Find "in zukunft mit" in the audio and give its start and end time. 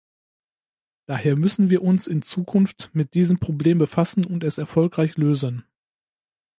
2.07-3.13